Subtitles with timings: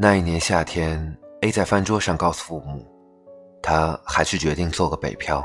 [0.00, 2.86] 那一年夏天，A 在饭桌上告诉父母，
[3.60, 5.44] 他还是决定做个北漂。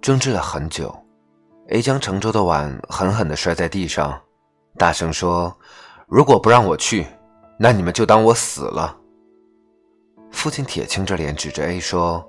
[0.00, 0.96] 争执了很久
[1.68, 4.18] ，A 将盛粥的碗狠狠地摔在地上，
[4.78, 5.54] 大声说
[6.08, 7.06] ：“如果不让我去，
[7.58, 8.98] 那你们就当我死了。”
[10.32, 12.26] 父亲铁青着脸指着 A 说：“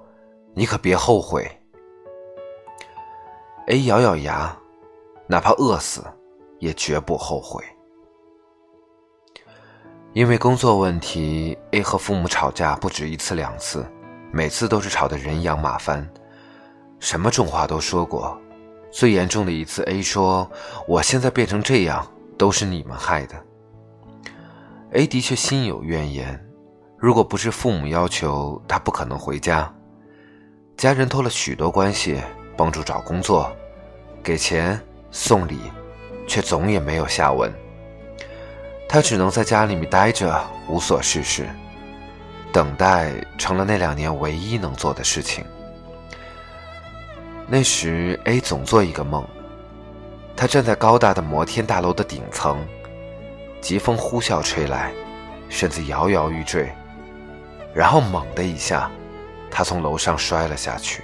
[0.53, 1.49] 你可别后悔。
[3.67, 4.53] ”A 咬咬牙，
[5.27, 6.03] 哪怕饿死，
[6.59, 7.63] 也绝不后悔。
[10.13, 13.85] 因为工作问题，A 和父母吵架不止一次两次，
[14.31, 16.07] 每次都是吵得人仰马翻，
[16.99, 18.39] 什么重话都说过。
[18.89, 20.49] 最严重的一次，A 说
[20.87, 22.05] ：“我现在变成这样，
[22.37, 23.35] 都是你们害的。
[24.93, 26.43] ”A 的确心有怨言，
[26.97, 29.71] 如果不是父母要求，他不可能回家。
[30.77, 32.19] 家人托了许多关系，
[32.55, 33.51] 帮助找工作，
[34.23, 34.79] 给钱
[35.11, 35.59] 送礼，
[36.25, 37.53] 却总也没有下文。
[38.89, 41.47] 他只能在家里面待着，无所事事，
[42.53, 45.43] 等待成了那两年唯一能做的事情。
[47.45, 49.27] 那时，A 总做一个梦，
[50.35, 52.65] 他站在高大的摩天大楼的顶层，
[53.61, 54.93] 疾风呼啸吹来，
[55.49, 56.71] 身子摇摇欲坠，
[57.73, 58.89] 然后猛的一下，
[59.51, 61.03] 他从楼上摔了下去。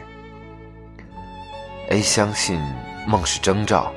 [1.90, 2.62] A 相信
[3.06, 3.94] 梦是征兆，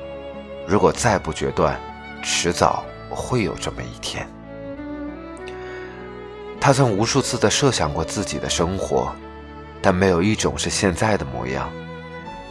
[0.67, 1.79] 如果再不决断，
[2.21, 2.83] 迟早。
[3.09, 4.27] 会有这么一天。
[6.59, 9.11] 他曾无数次的设想过自己的生活，
[9.81, 11.69] 但没有一种是现在的模样。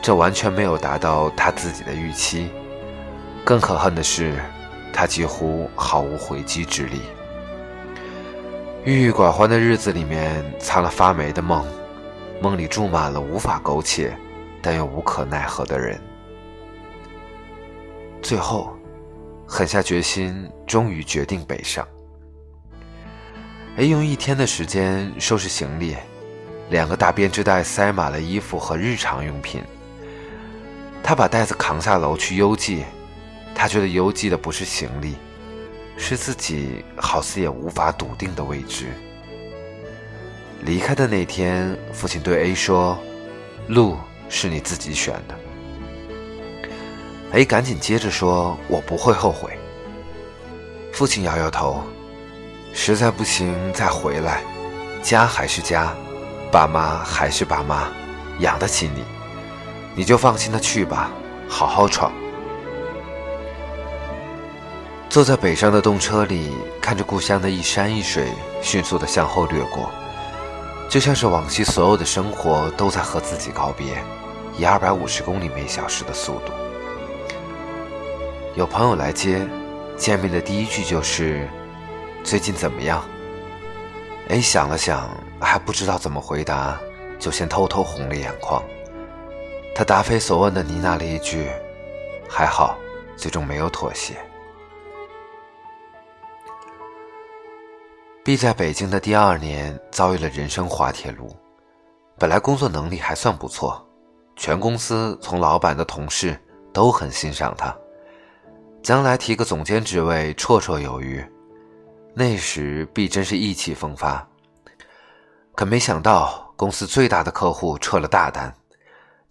[0.01, 2.49] 这完全没有达到他自己的预期。
[3.45, 4.39] 更可恨的是，
[4.93, 7.01] 他几乎毫无回击之力。
[8.85, 11.67] 郁郁寡欢的日子里面藏了发霉的梦，
[12.41, 14.17] 梦里住满了无法苟且，
[14.63, 16.01] 但又无可奈何的人。
[18.23, 18.76] 最后。
[19.47, 21.87] 狠下决心，终于决定北上。
[23.77, 25.97] A 用一天的时间收拾行李，
[26.71, 29.63] 两个大编织袋塞满了衣服和日常用品。
[31.03, 32.85] 他把袋子扛下楼去邮寄，
[33.55, 35.15] 他觉得邮寄的不是行李，
[35.97, 38.87] 是自己好似也无法笃定的未知。
[40.63, 42.99] 离开的那天，父亲对 A 说
[43.69, 43.97] ：“路
[44.29, 45.39] 是你自己选的。”
[47.33, 49.51] A 赶紧接着说：“我不会后悔。”
[50.93, 51.83] 父亲摇摇头
[52.73, 54.43] ：“实在不行再回来，
[55.03, 55.93] 家还是家，
[56.51, 57.89] 爸妈还是爸妈，
[58.39, 59.05] 养得起你，
[59.95, 61.11] 你就放心的去吧，
[61.49, 62.13] 好好闯。”
[65.11, 68.29] 坐在北上的动车里，看着故乡的一山一水
[68.63, 69.91] 迅速的向后掠过，
[70.89, 74.03] 就像是往昔所有的生活都在和自己告别，
[74.57, 76.53] 以二百五十公里每小时的速度。
[78.57, 79.47] 有朋友来接，
[79.99, 81.47] 见面的第一句就是
[82.25, 83.05] ：“最近怎么样
[84.31, 86.81] ？”A 想了想，还不知道怎么回答，
[87.19, 88.63] 就先偷偷红了眼眶。
[89.75, 91.51] 他答非所问的呢喃了一句
[92.27, 92.79] ：“还好。”
[93.15, 94.15] 最终没有妥协。
[98.23, 101.35] B 在北京的第二年遭遇了人生滑铁卢，
[102.19, 103.87] 本来工作能力还算不错，
[104.35, 106.39] 全公司从老板的同事
[106.75, 107.75] 都很欣赏他。
[108.87, 111.21] 将来提个总监职位绰绰有余，
[112.15, 114.25] 那时必真是意气风发。
[115.57, 118.55] 可没想到公司最大的客户撤了大单，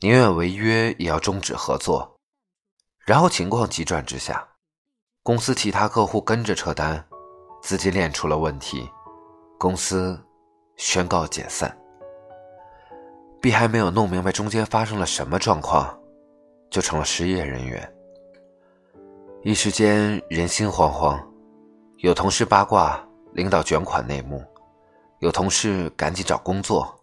[0.02, 2.18] 宁愿违约也要终止合作。
[3.06, 4.46] 然后情况急转直下，
[5.24, 7.02] 公司其他客户跟着撤单，
[7.62, 8.90] 资金链出了问题，
[9.58, 10.22] 公司
[10.76, 11.74] 宣告解散。
[13.42, 15.98] B 还没有弄明白中间发生了什么状况，
[16.70, 17.95] 就成了失业人员。
[19.46, 21.24] 一时间人心惶惶，
[21.98, 23.00] 有同事八卦
[23.34, 24.44] 领导卷款内幕，
[25.20, 27.00] 有同事赶紧找工作，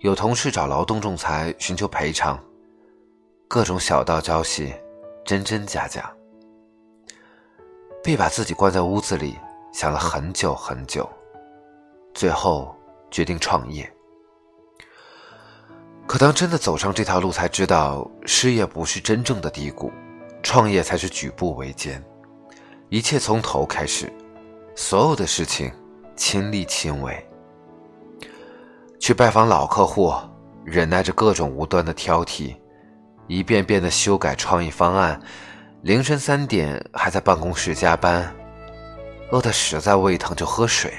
[0.00, 2.38] 有同事找劳动仲裁寻求赔偿，
[3.48, 4.70] 各种小道消息
[5.24, 6.12] 真真假假。
[8.04, 9.34] 被把自己关在屋子里
[9.72, 11.08] 想了很久很久，
[12.12, 12.76] 最后
[13.10, 13.90] 决定创业。
[16.06, 19.90] 可当真的走上这条路，才知道失业不是真正的低谷。
[20.48, 22.00] 创业才是举步维艰，
[22.88, 24.08] 一切从头开始，
[24.76, 25.72] 所有的事情
[26.14, 27.28] 亲力亲为。
[29.00, 30.14] 去拜访老客户，
[30.64, 32.54] 忍耐着各种无端的挑剔，
[33.26, 35.20] 一遍遍的修改创意方案，
[35.82, 38.32] 凌晨三点还在办公室加班，
[39.32, 40.94] 饿得实在胃疼就喝水，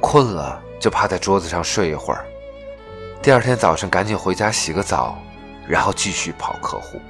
[0.00, 2.24] 困了就趴在桌子上睡一会儿，
[3.20, 5.18] 第二天早上赶紧回家洗个澡，
[5.66, 7.00] 然后继续跑客户。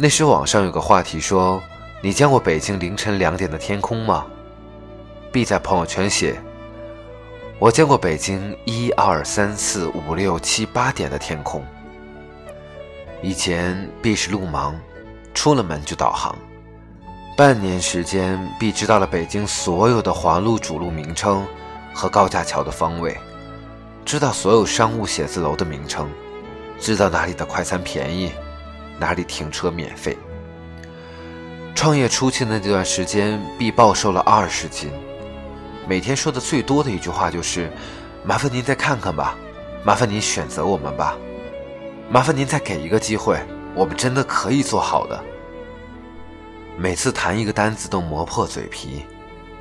[0.00, 1.60] 那时网上有个话题说
[2.00, 4.24] ：“你见过北京凌晨两点的天空吗？”
[5.32, 6.40] 必在朋友圈写
[7.58, 11.64] ：“我见过北京一二三四五六七八点的天空。”
[13.20, 14.72] 以前必是路盲，
[15.34, 16.32] 出了门就导航。
[17.36, 21.44] 半年时间，必知道了北京所有的环路主路名称
[21.92, 23.18] 和高架桥的方位，
[24.04, 26.08] 知道所有商务写字楼的名称，
[26.78, 28.30] 知道哪里的快餐便宜，
[28.98, 30.16] 哪里停车免费。
[31.74, 34.90] 创业初期的那段时间，必暴瘦了二十斤，
[35.88, 37.70] 每天说的最多的一句话就是
[38.24, 39.36] ：“麻烦您再看看吧，
[39.84, 41.16] 麻烦您选择我们吧。”
[42.10, 43.38] 麻烦您再给一个机会，
[43.74, 45.22] 我们真的可以做好的。
[46.76, 49.04] 每次谈一个单子都磨破嘴皮，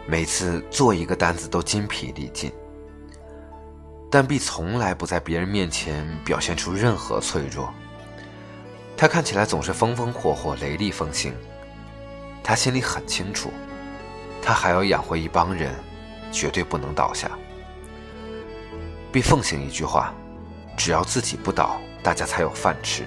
[0.06, 2.52] 每次做一个单子都筋疲力尽。
[4.10, 7.70] 但必从来不在别人面前表现出任何脆弱。
[8.98, 11.32] 他看起来总是风风火火、雷厉风行。
[12.44, 13.52] 他心里很清楚，
[14.42, 15.74] 他还要养活一帮人，
[16.32, 17.30] 绝对不能倒下。
[19.12, 20.14] 必奉行一句话：
[20.76, 21.80] 只要自己不倒。
[22.04, 23.04] 大家才有饭吃。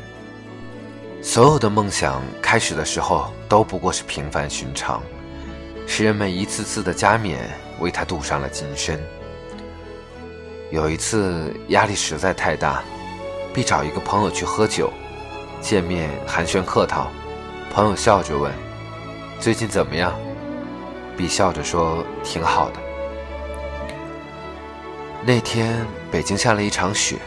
[1.22, 5.02] 所有的梦想开始的时候都不过是平凡寻常，
[5.86, 7.48] 是人们一次次的加冕，
[7.78, 9.00] 为他镀上了金身。
[10.70, 12.82] 有一次压力实在太大，
[13.54, 14.92] 必找一个朋友去喝酒，
[15.60, 17.10] 见面寒暄客套，
[17.72, 18.52] 朋友笑着问
[19.38, 20.12] ：“最近怎么样？”
[21.16, 22.80] 比笑着说：“挺好的。”
[25.24, 27.18] 那天北京下了一场雪。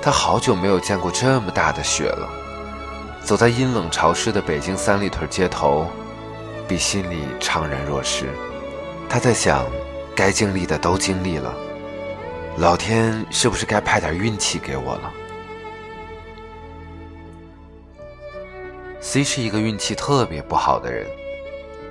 [0.00, 2.28] 他好久没有见过这么大的雪了。
[3.22, 5.86] 走在阴冷潮湿的北京三里屯街头，
[6.66, 8.26] 比心里怅然若失。
[9.08, 9.64] 他在想，
[10.16, 11.54] 该经历的都经历了，
[12.56, 15.12] 老天是不是该派点运气给我了
[19.12, 21.06] ？C 是一个运气特别不好的人，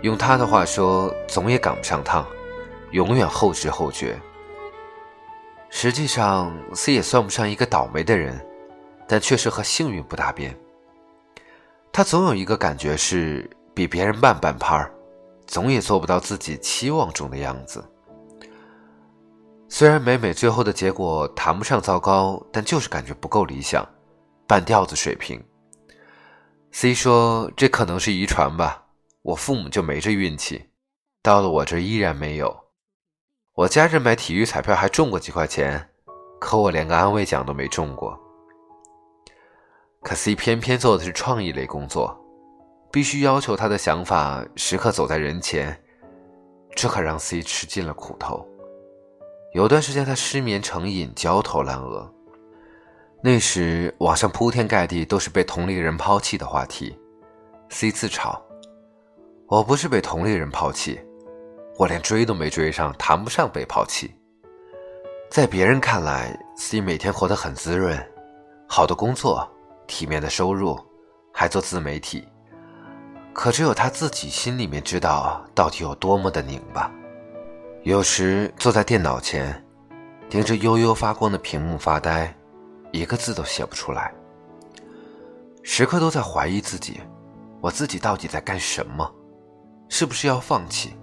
[0.02, 2.26] 用他的话说，总也赶不上趟，
[2.94, 4.20] 永远后知后觉。
[5.70, 8.44] 实际上，C 也算不上一个倒霉的人，
[9.08, 10.58] 但确实和幸运不搭边。
[11.92, 14.92] 他总有一个感觉是比别人慢半拍儿，
[15.46, 17.88] 总也做不到自己期望中的样子。
[19.70, 23.88] 虽然每每最后的结果谈不上糟糕，但就是感觉不够理想，
[24.48, 25.40] 半吊子水平。
[26.72, 28.86] C 说：“这可能是遗传吧，
[29.22, 30.70] 我父母就没这运气，
[31.22, 32.58] 到了我这依然没有。”
[33.54, 35.90] 我家人买体育彩票还中过几块钱，
[36.40, 38.18] 可我连个安慰奖都没中过。
[40.02, 42.18] 可 C 偏偏做的是创意类工作，
[42.92, 45.78] 必须要求他的想法时刻走在人前，
[46.74, 48.48] 这可让 C 吃尽了苦头。
[49.54, 52.12] 有段时间他失眠成瘾，焦头烂额。
[53.24, 56.98] 那时网上铺天盖地都是被同龄人抛弃的话题
[57.70, 58.36] ，C 自嘲
[59.48, 61.00] ：“我不是被同龄人抛弃。”
[61.78, 64.14] 我连追都没追上，谈不上被抛弃。
[65.30, 67.98] 在别人看来，C 每天活得很滋润，
[68.68, 69.50] 好的工作，
[69.88, 70.80] 体面的收入，
[71.34, 72.28] 还做自媒体。
[73.34, 76.92] 可只有他自己心里面知道，到底有多么的拧巴。
[77.84, 79.64] 有时坐在电脑前，
[80.30, 82.32] 盯着悠悠发光的屏幕发呆，
[82.92, 84.14] 一个字都写不出来。
[85.64, 87.02] 时刻都在怀疑自己：
[87.62, 89.10] 我自己到底在干什么？
[89.90, 90.96] 是不是要放弃？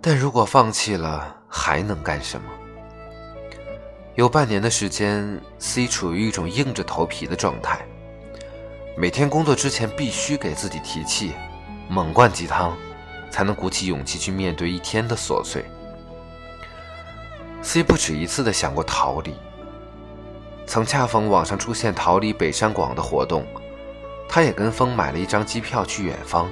[0.00, 2.46] 但如果放弃了，还能干什么？
[4.14, 7.84] 有半年的时间，C 处于一种硬着头皮的状态。
[8.96, 11.32] 每天工作之前必须给自己提气，
[11.88, 12.76] 猛灌鸡汤，
[13.30, 15.64] 才能鼓起勇气去面对一天的琐碎。
[17.62, 19.34] C 不止一次的想过逃离，
[20.68, 23.46] 曾恰逢网上出现逃离北上广的活动，
[24.28, 26.46] 他也跟风买了一张机票去远方。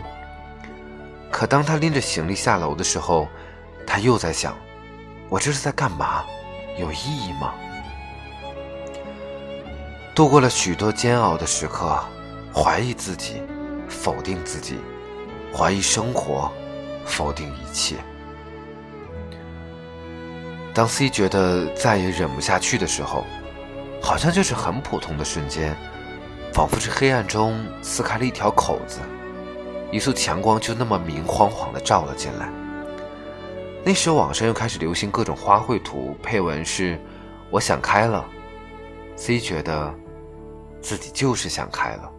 [1.31, 3.29] 可当他拎着行李下楼的时候，
[3.87, 4.57] 他又在想：
[5.29, 6.25] 我这是在干嘛？
[6.79, 7.53] 有意义吗？
[10.15, 12.03] 度过了许多煎熬的时刻，
[12.55, 13.43] 怀疑自己，
[13.87, 14.79] 否定自己，
[15.55, 16.51] 怀疑生活，
[17.05, 17.97] 否定一切。
[20.73, 23.27] 当 C 觉得再也忍不下去的时候，
[24.01, 25.77] 好像就是很普通的瞬间，
[26.53, 29.01] 仿佛是黑暗中撕开了一条口子。
[29.93, 32.51] 一束强光就那么明晃晃的照了进来。
[33.85, 36.99] 那时网上又开始流行各种花卉图，配文是
[37.51, 38.25] “我想开了
[39.15, 39.95] ”，C 觉得
[40.81, 42.11] 自己就是想开了。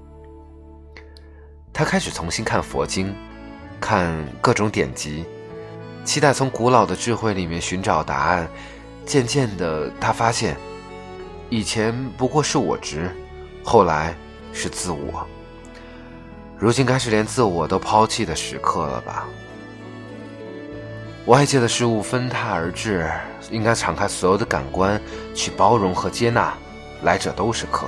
[1.74, 3.14] 他开始重新看佛经，
[3.82, 5.26] 看各种典籍，
[6.06, 8.48] 期待从古老的智慧里面寻找答案。
[9.06, 10.58] 渐渐的，他发现，
[11.50, 13.10] 以前不过是我执，
[13.64, 14.14] 后来
[14.52, 15.26] 是自我。
[16.60, 19.28] 如今该是连自我都抛弃的时刻了吧
[21.28, 23.10] 外界的事物纷沓而至，
[23.50, 25.00] 应该敞开所有的感官
[25.34, 26.54] 去包容和接纳，
[27.04, 27.86] 来者都是客。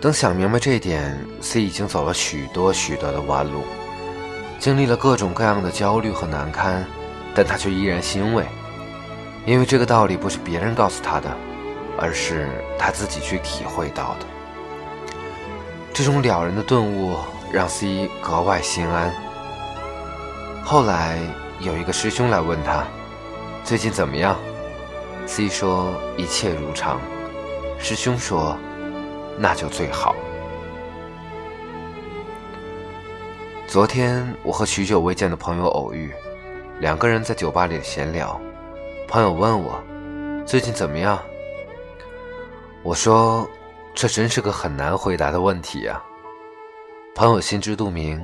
[0.00, 3.62] 等想明白这一点，C 已经走了许多许多的弯路，
[4.58, 6.84] 经历了各种各样的焦虑和难堪，
[7.34, 8.44] 但他却依然欣慰，
[9.46, 11.34] 因为这个道理不是别人告诉他的，
[11.98, 12.48] 而是
[12.78, 14.26] 他自己去体会到的。
[15.92, 17.16] 这种了然的顿悟
[17.52, 19.12] 让 C 格外心安。
[20.64, 21.18] 后来
[21.60, 22.84] 有一个师兄来问他，
[23.64, 24.36] 最近怎么样
[25.26, 27.00] ？C 说一切如常。
[27.78, 28.56] 师兄说。
[29.36, 30.14] 那就最好。
[33.66, 36.14] 昨天我和许久未见的朋友偶遇，
[36.78, 38.40] 两个人在酒吧里闲聊。
[39.08, 39.82] 朋友问我
[40.46, 41.20] 最近怎么样，
[42.84, 43.48] 我说
[43.94, 46.04] 这真是个很难回答的问题呀。
[47.14, 48.22] 朋友心知肚明，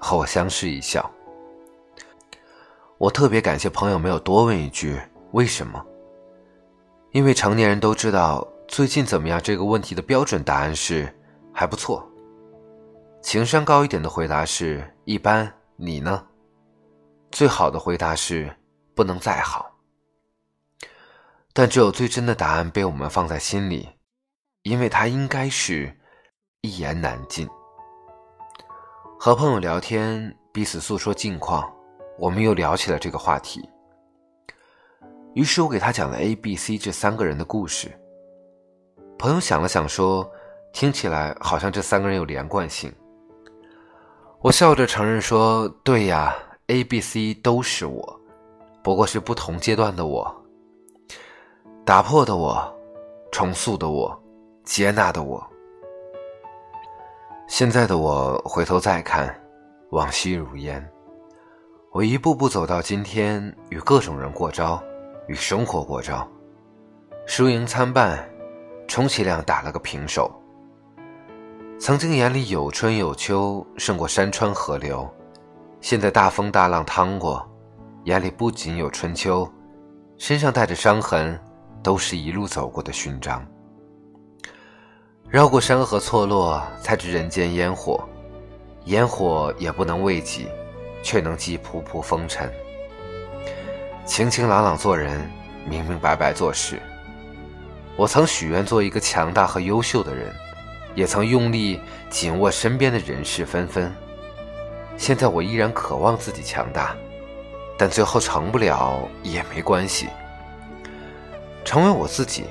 [0.00, 1.08] 和我相视一笑。
[2.96, 4.98] 我特别感谢朋友没有多问一句
[5.32, 5.84] 为什么，
[7.12, 8.48] 因为成年人都知道。
[8.66, 9.38] 最近怎么样？
[9.42, 11.14] 这个问题的标准答案是
[11.52, 12.06] 还不错。
[13.22, 15.52] 情商高一点的回答是一般。
[15.76, 16.26] 你呢？
[17.30, 18.50] 最好的回答是
[18.94, 19.70] 不能再好。
[21.52, 23.88] 但只有最真的答案被我们放在心里，
[24.68, 25.90] 因为它应该是
[26.60, 27.48] 一言难尽。
[29.18, 31.72] 和朋友聊天，彼此诉说近况，
[32.18, 33.66] 我们又聊起了这个话题。
[35.34, 37.90] 于是我给他讲了 A、B、C 这三个人的故事。
[39.18, 40.30] 朋友想了想，说
[40.74, 42.94] ：“听起来好像这三个人有连贯性。”
[44.40, 48.20] 我笑着承认说：“对呀，A、B、C 都是我，
[48.84, 50.44] 不过是不同阶段的我。
[51.86, 52.78] 打破的我，
[53.32, 54.22] 重塑的我，
[54.68, 55.42] 接纳的我。
[57.48, 59.34] 现在的我回头再看，
[59.92, 60.86] 往昔如烟。
[61.90, 64.78] 我一步步走到今天，与各种人过招，
[65.26, 66.28] 与生活过招，
[67.26, 68.22] 输赢参半。”
[68.86, 70.30] 充其量打了个平手。
[71.78, 75.06] 曾经眼里有春有秋，胜过山川河流；
[75.80, 77.46] 现在大风大浪趟过，
[78.04, 79.50] 眼里不仅有春秋，
[80.18, 81.38] 身上带着伤痕，
[81.82, 83.46] 都是一路走过的勋章。
[85.30, 88.02] 绕过山河错落，才知人间烟火，
[88.86, 90.46] 烟火也不能慰藉，
[91.02, 92.50] 却能寄仆仆风尘。
[94.06, 95.30] 清清朗朗做人，
[95.68, 96.80] 明明白白做事。
[97.94, 100.34] 我曾许愿做一个强大和优秀的人，
[100.94, 103.94] 也曾用力紧握身边的人事纷纷。
[104.96, 106.96] 现在我依然渴望自己强大，
[107.76, 110.08] 但最后成不了也没关系。
[111.66, 112.46] 成为我自己，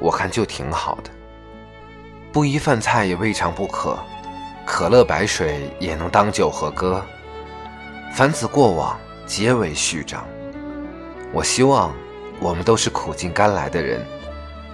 [0.00, 1.10] 我看就挺好的。
[2.32, 3.98] 不宜饭菜也未尝不可，
[4.64, 7.04] 可乐白水也能当酒和歌。
[8.14, 10.26] 凡此过往，皆为序章。
[11.30, 11.94] 我希望
[12.40, 14.00] 我们都是苦尽甘来的人。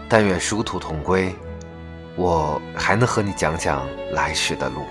[0.08, 1.34] 但愿殊途同归，
[2.14, 4.82] 我还能和你讲讲来时的路。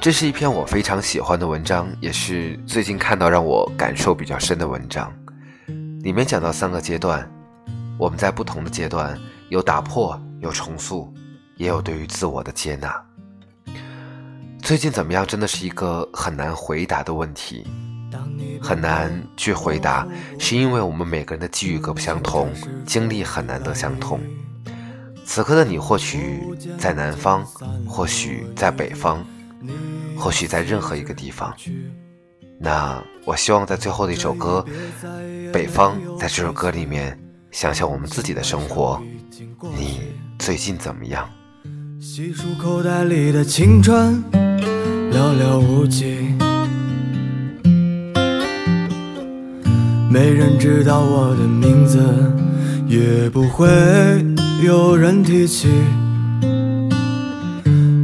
[0.00, 5.12] 这是一篇我非常喜欢的文章，也是最近看到让我感受比较深的文章。
[6.02, 7.26] 里面讲到三个阶段，
[7.98, 11.12] 我们在不同的阶段有打破，有重塑，
[11.56, 12.94] 也有对于自我的接纳。
[14.62, 15.26] 最近怎么样？
[15.26, 17.66] 真的是一个很难回答的问题。
[18.60, 20.06] 很难去回答，
[20.38, 22.50] 是因为我们每个人的际遇各不相同，
[22.84, 24.20] 经历很难得相同。
[25.24, 26.42] 此刻的你或许
[26.78, 27.44] 在南方，
[27.86, 29.24] 或许在北方，
[30.16, 31.54] 或许在任何一个地方。
[32.58, 34.64] 那我希望在最后的一首歌
[35.52, 37.18] 《北方》在这首歌里面，
[37.50, 39.00] 想想我们自己的生活。
[39.76, 40.00] 你
[40.38, 41.28] 最近怎么样？
[42.00, 46.34] 细数口袋里的青春，寥寥无几。
[50.10, 51.98] 没人知道我的名字，
[52.86, 53.66] 也不会
[54.64, 55.68] 有人提起，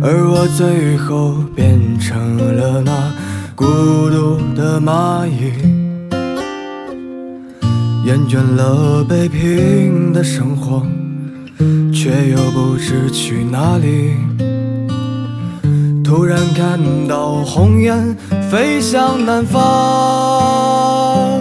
[0.03, 3.13] 而我最后变成了那
[3.55, 5.53] 孤独的蚂蚁，
[8.05, 10.83] 厌倦了北平的生活，
[11.91, 14.17] 却又不知去哪里。
[16.05, 18.15] 突然看到红雁
[18.51, 21.41] 飞向南方。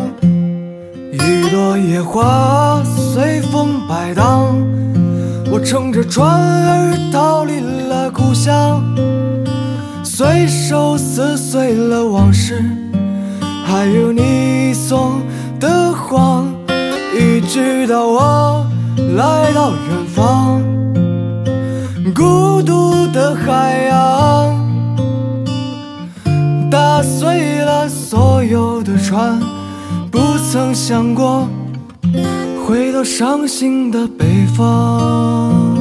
[1.11, 4.55] 一朵野花随风摆荡，
[5.51, 8.81] 我乘着船儿逃离了故乡，
[10.01, 12.63] 随手撕碎了往事，
[13.65, 15.21] 还有你送
[15.59, 16.52] 的谎，
[17.53, 18.65] 直到我
[19.15, 20.59] 来到远方，
[22.15, 24.59] 孤独的海洋，
[26.71, 29.39] 打碎了所有的船，
[30.09, 30.17] 不
[30.51, 31.47] 曾想过
[32.65, 35.72] 回到伤心的北方。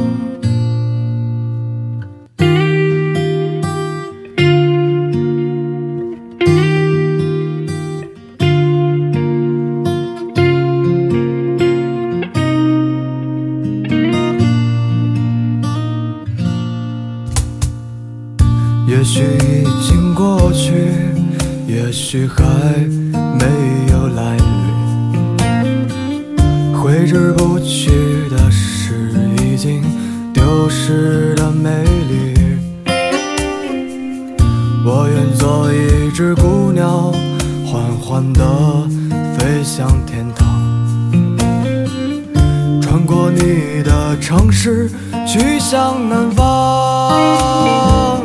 [43.35, 44.91] 你的城市，
[45.27, 48.23] 去向南方。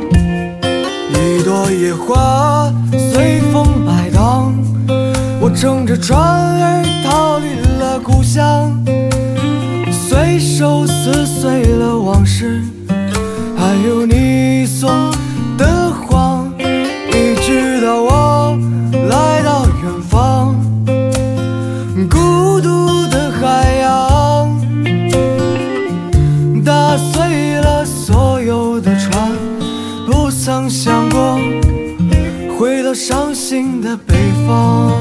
[1.14, 4.54] 一朵野花随风摆荡，
[5.40, 7.46] 我乘着船儿逃离
[7.80, 8.74] 了故乡，
[9.92, 12.62] 随手撕碎了往事，
[13.56, 14.17] 还有你
[26.98, 29.32] 碎了所有的船。
[30.06, 31.40] 不曾想过
[32.58, 34.92] 回到伤心的北方，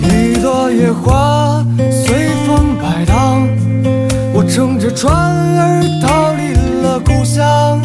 [0.00, 3.46] 一朵野花随风摆荡，
[4.32, 7.80] 我乘着船儿逃离了故乡，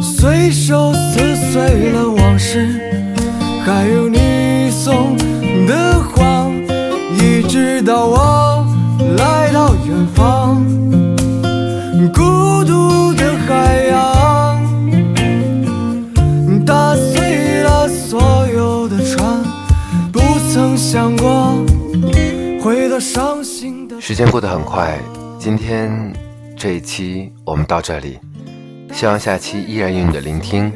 [0.00, 2.80] 随手撕碎了往事，
[3.64, 5.16] 还有你送
[5.66, 6.52] 的谎，
[7.18, 8.31] 一直到我
[23.00, 24.98] 时间过得很快，
[25.38, 26.12] 今天
[26.56, 28.18] 这一期我们到这里，
[28.92, 30.72] 希望下期依然有你的聆听。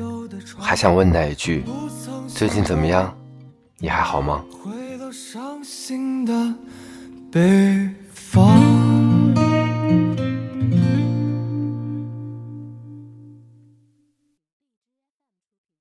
[0.58, 1.64] 还想问那一句，
[2.26, 3.14] 最近怎么样？
[3.78, 4.42] 你还好吗？
[4.50, 6.32] 回到伤心的
[7.30, 8.85] 北方。